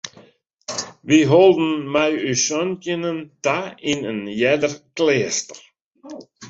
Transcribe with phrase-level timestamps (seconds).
[1.07, 3.59] Wy holden mei ús santjinnen ta
[3.91, 5.59] yn in earder kleaster.